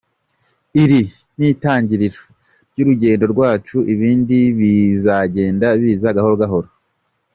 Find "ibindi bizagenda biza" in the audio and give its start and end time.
3.93-6.15